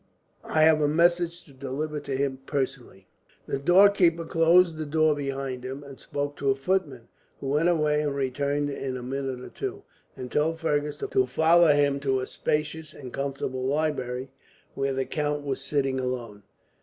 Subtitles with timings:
[0.43, 3.07] "I have a message to deliver to him, personally."
[3.45, 7.07] The doorkeeper closed the door behind him and spoke to a footman,
[7.39, 9.83] who went away and returned, in a minute or two,
[10.17, 14.31] and told Fergus to follow him to a spacious and comfortable library,
[14.73, 16.41] where the count was sitting alone.